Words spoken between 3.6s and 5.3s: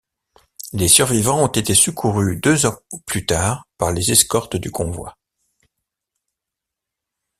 par les escortes du convoi.